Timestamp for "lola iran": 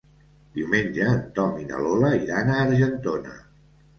1.87-2.51